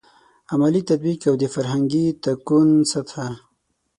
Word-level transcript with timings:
عملي 0.53 0.81
تطبیق 0.89 1.21
او 1.29 1.35
د 1.41 1.43
فرهنګي 1.53 2.05
تکون 2.23 2.69
سطحه. 2.91 3.27